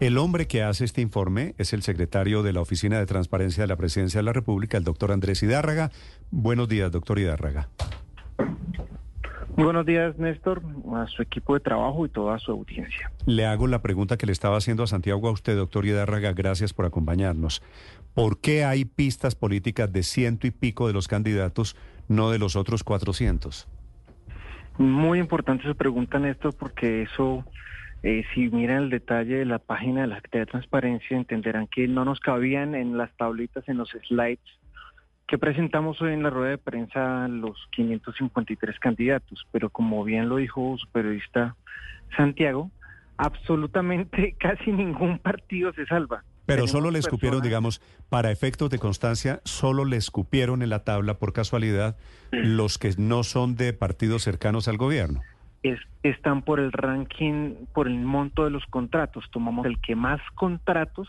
[0.00, 3.66] El hombre que hace este informe es el secretario de la Oficina de Transparencia de
[3.66, 5.90] la Presidencia de la República, el doctor Andrés Hidárraga.
[6.30, 7.68] Buenos días, doctor Hidárraga.
[9.56, 10.62] Buenos días, Néstor,
[10.94, 13.10] a su equipo de trabajo y toda su audiencia.
[13.26, 16.32] Le hago la pregunta que le estaba haciendo a Santiago a usted, doctor Hidárraga.
[16.32, 17.60] Gracias por acompañarnos.
[18.14, 21.76] ¿Por qué hay pistas políticas de ciento y pico de los candidatos,
[22.06, 23.66] no de los otros 400?
[24.78, 27.44] Muy importante su pregunta, Néstor, porque eso
[28.02, 31.88] eh, si miran el detalle de la página de la Secretaría de Transparencia, entenderán que
[31.88, 34.38] no nos cabían en las tablitas, en los slides
[35.28, 40.36] que presentamos hoy en la rueda de prensa los 553 candidatos, pero como bien lo
[40.36, 41.54] dijo su periodista
[42.16, 42.70] Santiago,
[43.18, 46.24] absolutamente casi ningún partido se salva.
[46.46, 51.18] Pero solo le escupieron, digamos, para efectos de constancia, solo le escupieron en la tabla
[51.18, 51.98] por casualidad
[52.32, 55.20] los que no son de partidos cercanos al gobierno
[56.02, 59.24] están por el ranking, por el monto de los contratos.
[59.30, 61.08] Tomamos el que más contratos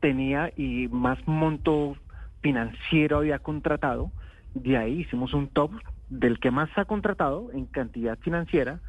[0.00, 1.96] tenía y más monto
[2.40, 4.10] financiero había contratado.
[4.54, 5.72] De ahí hicimos un top
[6.08, 8.80] del que más ha contratado en cantidad financiera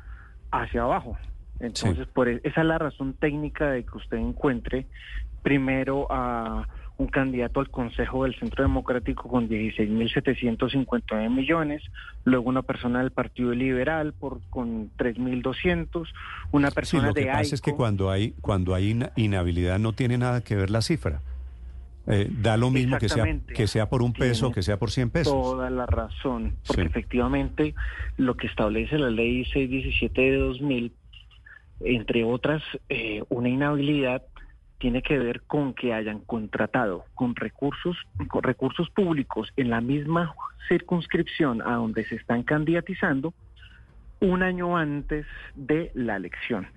[0.52, 1.17] hacia abajo.
[1.59, 4.85] Entonces, por e, esa es la razón técnica de que usted encuentre
[5.41, 11.83] primero a un candidato al Consejo del Centro Democrático con 16.759 millones,
[12.23, 16.07] luego una persona del Partido Liberal por con 3.200,
[16.51, 20.17] una persona sí, lo que pasa es que cuando hay cuando hay inhabilidad no tiene
[20.17, 21.21] nada que ver la cifra.
[22.09, 25.09] Eh, da lo mismo que sea que sea por un peso, que sea por 100
[25.09, 25.33] pesos.
[25.33, 27.75] Toda la razón, porque efectivamente
[28.15, 30.93] lo que establece la ley 617 de 2000,
[31.81, 34.23] entre otras, eh, una inhabilidad
[34.80, 37.97] tiene que ver con que hayan contratado con recursos,
[38.28, 40.33] con recursos públicos en la misma
[40.67, 43.33] circunscripción a donde se están candidatizando
[44.20, 46.67] un año antes de la elección.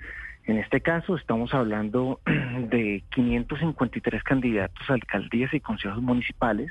[0.45, 6.71] En este caso estamos hablando de 553 candidatos a alcaldías y consejos municipales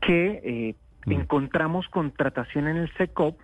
[0.00, 0.74] que eh,
[1.06, 1.12] mm.
[1.12, 3.38] encontramos contratación en el SECOP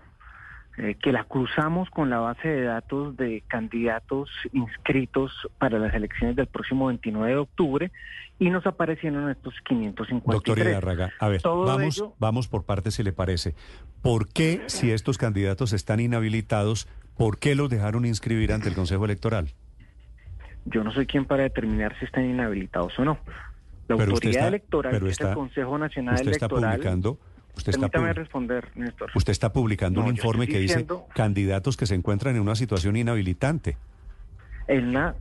[0.78, 6.34] eh, que la cruzamos con la base de datos de candidatos inscritos para las elecciones
[6.34, 7.93] del próximo 29 de octubre
[8.38, 10.34] y nos aparecieron estos 553.
[10.34, 13.55] Doctor Hidárraga, a ver, vamos, vamos por partes si le parece.
[14.00, 19.04] ¿Por qué, si estos candidatos están inhabilitados, por qué los dejaron inscribir ante el Consejo
[19.04, 19.50] Electoral?
[20.65, 23.19] Yo no soy quien para determinar si están inhabilitados o no.
[23.89, 26.65] La autoridad electoral, que es el Consejo Nacional usted Electoral...
[26.65, 27.19] Está publicando
[27.57, 29.11] Usted está responder, Néstor.
[29.15, 33.77] Usted está publicando un informe que dice candidatos que se encuentran en una situación inhabilitante.
[34.69, 35.15] En una,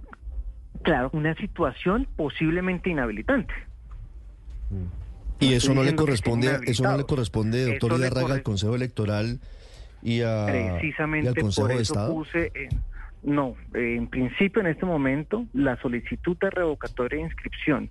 [0.84, 3.54] claro, una situación posiblemente inhabilitante.
[5.40, 9.40] Y eso no le corresponde, eso no le corresponde, doctor Hidárraga, al Consejo Electoral
[10.02, 12.14] y, a, Precisamente al Consejo por de eso Estado.
[12.14, 12.52] Puse,
[13.24, 17.90] no, en principio en este momento la solicitud de revocatoria de inscripción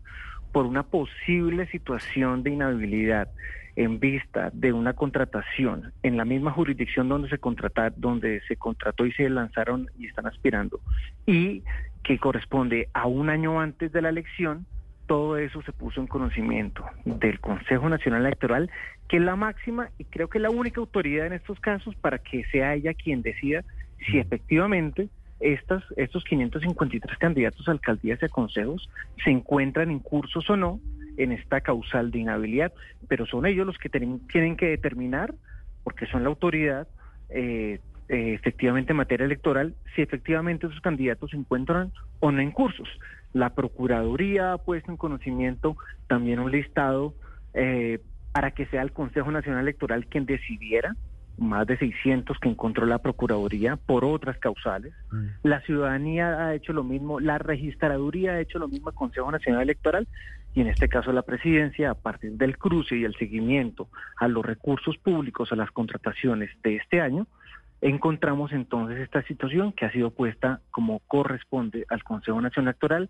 [0.53, 3.28] por una posible situación de inhabilidad
[3.77, 9.06] en vista de una contratación en la misma jurisdicción donde se contrata, donde se contrató
[9.06, 10.81] y se lanzaron y están aspirando
[11.27, 11.62] y
[12.03, 14.66] que corresponde a un año antes de la elección,
[15.06, 18.71] todo eso se puso en conocimiento del Consejo Nacional Electoral,
[19.09, 22.19] que es la máxima y creo que es la única autoridad en estos casos para
[22.19, 23.65] que sea ella quien decida
[24.06, 25.09] si efectivamente
[25.41, 28.89] estas, estos 553 candidatos a alcaldías y a consejos
[29.25, 30.81] se encuentran en cursos o no
[31.17, 32.73] en esta causal de inhabilidad,
[33.09, 35.34] pero son ellos los que tienen que determinar,
[35.83, 36.89] porque son la autoridad,
[37.31, 42.51] eh, eh, efectivamente en materia electoral, si efectivamente esos candidatos se encuentran o no en
[42.51, 42.89] cursos.
[43.33, 45.77] La Procuraduría ha puesto en conocimiento
[46.07, 47.15] también un listado
[47.55, 48.01] eh,
[48.33, 50.97] para que sea el Consejo Nacional Electoral quien decidiera
[51.38, 54.92] más de 600 que encontró la Procuraduría por otras causales.
[55.10, 55.26] Mm.
[55.42, 59.62] La ciudadanía ha hecho lo mismo, la registraduría ha hecho lo mismo el Consejo Nacional
[59.62, 60.06] Electoral
[60.54, 64.44] y en este caso la presidencia, a partir del cruce y el seguimiento a los
[64.44, 67.26] recursos públicos, a las contrataciones de este año,
[67.80, 73.08] encontramos entonces esta situación que ha sido puesta como corresponde al Consejo Nacional Electoral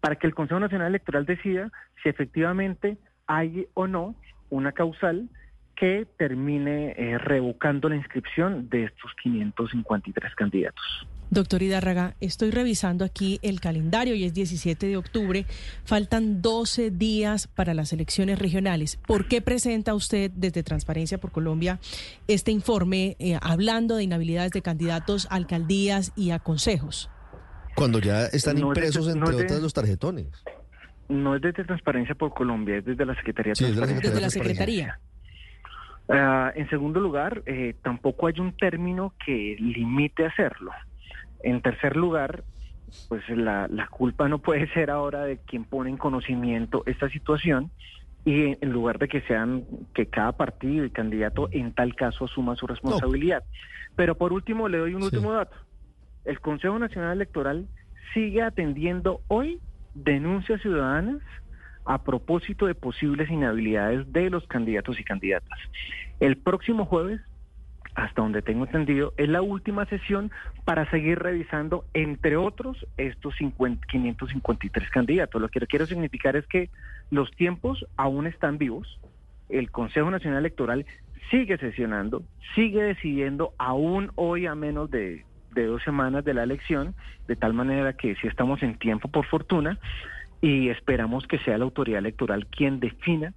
[0.00, 1.70] para que el Consejo Nacional Electoral decida
[2.02, 4.14] si efectivamente hay o no
[4.50, 5.28] una causal
[5.76, 10.84] que termine eh, revocando la inscripción de estos 553 candidatos.
[11.32, 15.46] Doctor Hidárraga, estoy revisando aquí el calendario y es 17 de octubre.
[15.82, 18.98] Faltan 12 días para las elecciones regionales.
[19.06, 21.80] ¿Por qué presenta usted desde Transparencia por Colombia
[22.28, 27.10] este informe eh, hablando de inhabilidades de candidatos a alcaldías y a consejos?
[27.74, 30.44] Cuando ya están impresos, entre otras, los tarjetones.
[31.08, 34.10] No es desde Transparencia por Colombia, es desde la Secretaría de Transparencia.
[34.10, 35.00] Desde la Secretaría.
[36.12, 40.70] Ah, en segundo lugar, eh, tampoco hay un término que limite hacerlo.
[41.42, 42.44] En tercer lugar,
[43.08, 47.70] pues la, la culpa no puede ser ahora de quien pone en conocimiento esta situación
[48.24, 49.64] y en lugar de que sean
[49.94, 53.42] que cada partido y candidato en tal caso asuma su responsabilidad.
[53.96, 55.56] Pero por último le doy un último dato.
[56.24, 57.66] El Consejo Nacional Electoral
[58.14, 59.58] sigue atendiendo hoy
[59.94, 61.20] denuncias ciudadanas
[61.84, 65.58] a propósito de posibles inhabilidades de los candidatos y candidatas.
[66.20, 67.20] El próximo jueves,
[67.94, 70.30] hasta donde tengo entendido, es la última sesión
[70.64, 75.40] para seguir revisando, entre otros, estos 553 candidatos.
[75.40, 76.70] Lo que quiero significar es que
[77.10, 78.98] los tiempos aún están vivos.
[79.48, 80.86] El Consejo Nacional Electoral
[81.30, 82.22] sigue sesionando,
[82.54, 85.24] sigue decidiendo aún hoy a menos de,
[85.54, 86.94] dos semanas de la elección,
[87.26, 89.78] de tal manera que si estamos en tiempo por fortuna
[90.42, 93.32] y esperamos que sea la autoridad electoral quien defina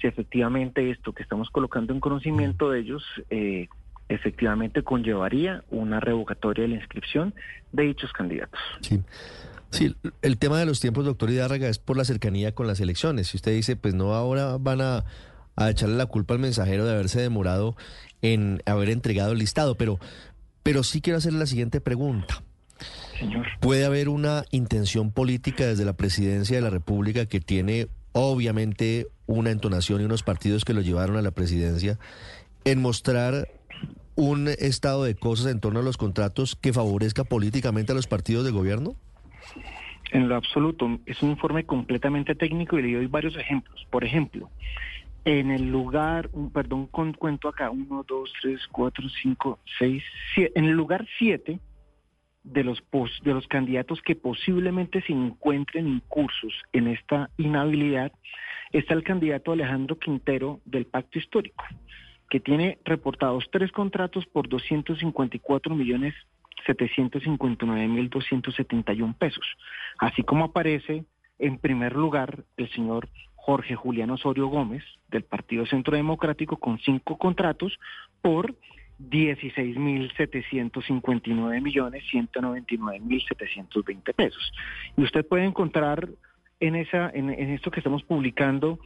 [0.00, 3.68] si efectivamente esto que estamos colocando en conocimiento de ellos eh,
[4.08, 7.34] efectivamente conllevaría una revocatoria de la inscripción
[7.72, 8.60] de dichos candidatos.
[8.80, 9.00] Sí.
[9.70, 13.28] Sí, el tema de los tiempos, doctor Hidárraga, es por la cercanía con las elecciones.
[13.28, 15.04] Si usted dice, pues no ahora van a,
[15.68, 17.76] echarle la culpa al mensajero de haberse demorado
[18.20, 20.00] en haber entregado el listado, pero,
[20.64, 22.42] pero sí quiero hacerle la siguiente pregunta.
[23.18, 23.46] Señor.
[23.60, 29.50] ¿Puede haber una intención política desde la presidencia de la República que tiene obviamente una
[29.50, 31.98] entonación y unos partidos que lo llevaron a la presidencia
[32.64, 33.48] en mostrar
[34.16, 38.44] un estado de cosas en torno a los contratos que favorezca políticamente a los partidos
[38.44, 38.94] de gobierno?
[40.12, 43.86] En lo absoluto, es un informe completamente técnico y le doy varios ejemplos.
[43.90, 44.50] Por ejemplo,
[45.24, 50.02] en el lugar, un, perdón, con, cuento acá, uno, dos, tres, cuatro, cinco, seis,
[50.34, 51.60] siete, en el lugar siete
[52.42, 52.82] de los,
[53.22, 58.12] de los candidatos que posiblemente se encuentren incursos en esta inhabilidad,
[58.72, 61.62] está el candidato Alejandro Quintero del Pacto Histórico,
[62.28, 66.14] que tiene reportados tres contratos por 254 millones
[66.66, 69.46] 759.271 pesos,
[69.98, 71.06] así como aparece
[71.38, 77.16] en primer lugar el señor Jorge Julián Osorio Gómez del Partido Centro Democrático con cinco
[77.16, 77.78] contratos
[78.20, 78.54] por
[79.08, 84.52] 16.759 millones 199.720 pesos.
[84.96, 86.08] Y usted puede encontrar
[86.60, 88.78] en esa en esto que estamos publicando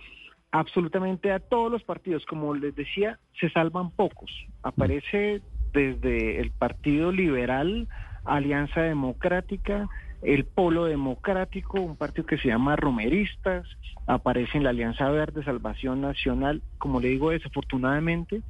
[0.55, 4.31] absolutamente a todos los partidos, como les decía, se salvan pocos.
[4.63, 7.89] Aparece desde el Partido Liberal,
[8.25, 9.89] Alianza Democrática,
[10.23, 13.67] el Polo Democrático, un partido que se llama Romeristas,
[14.07, 18.43] aparece en la Alianza Verde Salvación Nacional, como le digo, desafortunadamente,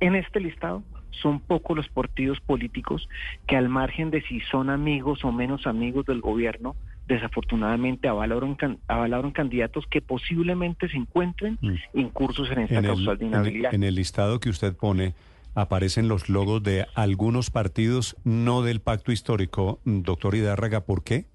[0.00, 0.82] en este listado
[1.20, 3.08] son pocos los partidos políticos
[3.46, 6.76] que al margen de si son amigos o menos amigos del gobierno,
[7.06, 8.56] desafortunadamente avalaron,
[8.88, 11.98] avalaron candidatos que posiblemente se encuentren mm.
[11.98, 13.74] incursos en esta causal de inhabilidad.
[13.74, 15.14] en el listado que usted pone,
[15.54, 19.80] aparecen los logos de algunos partidos, no del pacto histórico.
[19.84, 21.26] Doctor Hidárraga, ¿por qué?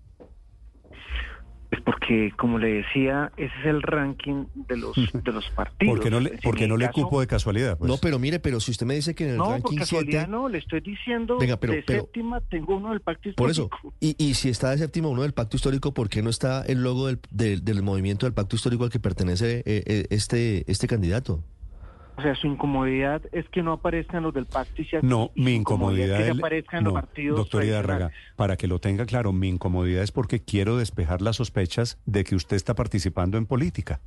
[1.69, 5.95] Pues porque, como le decía, ese es el ranking de los de los partidos.
[5.95, 7.77] porque no le, porque no le cupo de casualidad.
[7.77, 7.89] Pues.
[7.89, 10.27] No, pero mire, pero si usted me dice que en el no, ranking por casualidad
[10.29, 13.69] no, le estoy diciendo Venga, pero, de séptima tengo uno del pacto histórico.
[13.69, 16.29] Por eso, y, y si está de séptima uno del pacto histórico, ¿por qué no
[16.29, 20.69] está el logo del, del, movimiento del pacto histórico al que pertenece eh, eh, este,
[20.71, 21.43] este candidato?
[22.17, 26.19] O sea, su incomodidad es que no aparezcan los del pacto y No, mi incomodidad
[26.19, 30.11] es que aparezcan los partidos Doctor Hidárraga, para que lo tenga claro, mi incomodidad es
[30.11, 34.01] porque quiero despejar las sospechas de que usted está participando en política.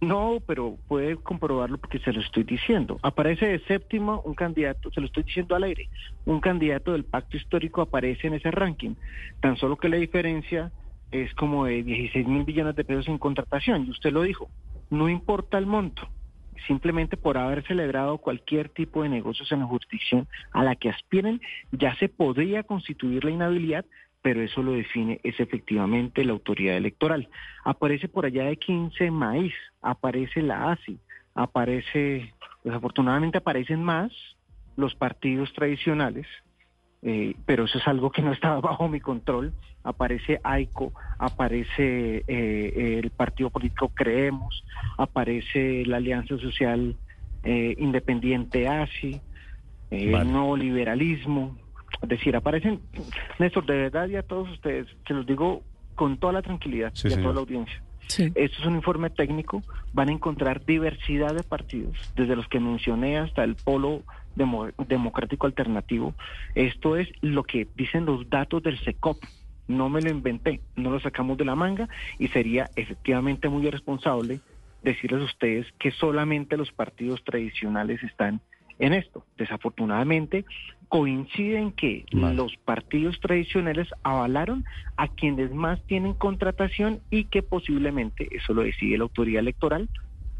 [0.00, 2.98] No, pero puede comprobarlo porque se lo estoy diciendo.
[3.02, 5.90] Aparece de séptimo un candidato, se lo estoy diciendo al aire,
[6.24, 8.94] un candidato del pacto histórico aparece en ese ranking.
[9.40, 10.72] Tan solo que la diferencia
[11.10, 14.48] es como de 16 mil billones de pesos en contratación, y usted lo dijo,
[14.88, 16.08] no importa el monto
[16.66, 21.40] simplemente por haber celebrado cualquier tipo de negocios en la jurisdicción a la que aspiren,
[21.72, 23.84] ya se podría constituir la inhabilidad,
[24.22, 27.28] pero eso lo define es efectivamente la autoridad electoral.
[27.64, 30.98] Aparece por allá de 15 maíz, aparece la ASI,
[31.34, 32.32] aparece,
[32.62, 34.12] desafortunadamente aparecen más
[34.76, 36.26] los partidos tradicionales,
[37.02, 39.52] eh, pero eso es algo que no estaba bajo mi control.
[39.84, 44.64] Aparece AICO, aparece eh, el partido político Creemos,
[44.96, 46.96] aparece la Alianza Social
[47.42, 49.20] eh, Independiente ASI,
[49.90, 51.56] el nuevo liberalismo.
[52.00, 52.80] Es decir, aparecen,
[53.38, 55.62] Néstor, de verdad y a todos ustedes, se los digo
[55.96, 57.82] con toda la tranquilidad y a toda la audiencia.
[58.08, 63.18] Esto es un informe técnico, van a encontrar diversidad de partidos, desde los que mencioné
[63.18, 64.02] hasta el polo
[64.34, 66.14] democrático alternativo.
[66.54, 69.18] Esto es lo que dicen los datos del SECOP.
[69.68, 74.40] No me lo inventé, no lo sacamos de la manga y sería efectivamente muy irresponsable
[74.82, 78.40] decirles a ustedes que solamente los partidos tradicionales están
[78.78, 79.24] en esto.
[79.36, 80.44] Desafortunadamente,
[80.88, 82.34] coincide en que Vale.
[82.34, 84.64] los partidos tradicionales avalaron
[84.96, 89.88] a quienes más tienen contratación y que posiblemente, eso lo decide la autoridad electoral,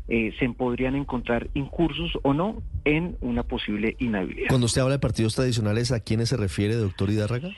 [0.09, 4.49] eh, se podrían encontrar incursos o no en una posible inhabilidad.
[4.49, 7.51] Cuando usted habla de partidos tradicionales, ¿a quiénes se refiere, doctor Hidárraga?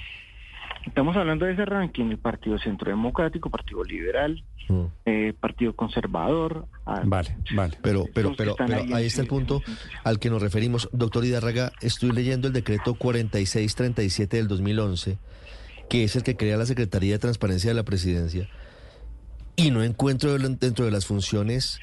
[0.87, 4.85] Estamos hablando de ese ranking, el Partido Centro Democrático, Partido Liberal, Mm.
[5.05, 6.67] eh, Partido Conservador.
[6.87, 7.77] ah, Vale, vale.
[7.83, 9.63] Pero, pero, pero, pero ahí está el punto
[10.05, 10.89] al que nos referimos.
[10.93, 15.19] Doctor Hidárraga, estoy leyendo el decreto 4637 del 2011,
[15.91, 18.49] que es el que crea la Secretaría de Transparencia de la Presidencia,
[19.57, 21.79] y no encuentro dentro de las funciones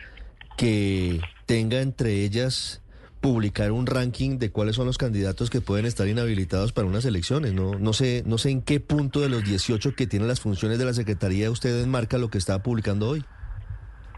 [0.61, 2.83] que tenga entre ellas
[3.19, 7.53] publicar un ranking de cuáles son los candidatos que pueden estar inhabilitados para unas elecciones.
[7.53, 10.77] No, no sé, no sé en qué punto de los 18 que tienen las funciones
[10.77, 13.25] de la Secretaría usted enmarca lo que está publicando hoy.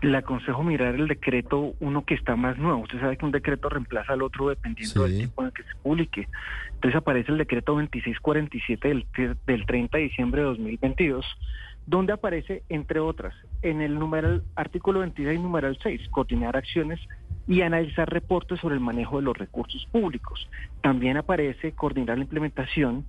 [0.03, 2.79] Le aconsejo mirar el decreto, uno que está más nuevo.
[2.81, 5.00] Usted sabe que un decreto reemplaza al otro dependiendo Sí.
[5.00, 6.27] del tiempo en el que se publique.
[6.74, 9.05] Entonces aparece el decreto 2647 del,
[9.48, 11.25] del 30 de diciembre de 2022,
[11.86, 17.00] donde aparece, entre otras, en el numeral, artículo 26, numeral 6, coordinar acciones
[17.47, 20.50] y analizar reportes sobre el manejo de los recursos públicos.
[20.81, 23.05] También aparece coordinar la implementación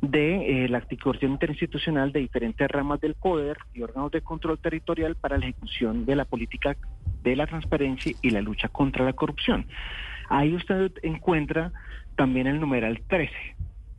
[0.00, 5.16] de eh, la articulación interinstitucional de diferentes ramas del poder y órganos de control territorial
[5.16, 6.76] para la ejecución de la política
[7.22, 9.66] de la transparencia y la lucha contra la corrupción.
[10.28, 11.72] Ahí usted encuentra
[12.16, 13.32] también el numeral 13,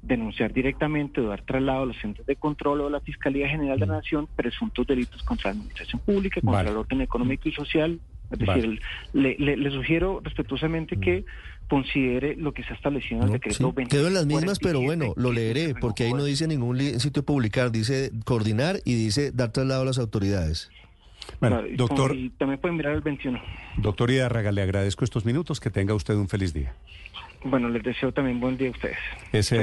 [0.01, 3.79] denunciar directamente o dar traslado a los centros de control o a la Fiscalía General
[3.79, 6.69] de la Nación presuntos delitos contra la administración pública, contra Vale.
[6.71, 7.99] el orden económico y social.
[8.31, 8.61] Es Vale.
[8.61, 8.81] decir,
[9.13, 11.25] le, le- le sugiero respetuosamente que
[11.67, 13.95] considere lo que se ha establecido en el No, decreto sí, 20.
[13.95, 17.71] Quedó en las mismas, pero bueno, lo leeré, porque ahí no dice ningún sitio publicar,
[17.71, 20.69] dice coordinar y dice dar traslado a las autoridades.
[21.39, 23.41] Bueno, doctor, y también pueden mirar el 21.
[23.77, 25.59] doctor Hidárraga, le agradezco estos minutos.
[25.59, 26.75] Que tenga usted un feliz día.
[27.43, 28.97] Bueno, les deseo también buen día a ustedes.
[29.31, 29.57] Ese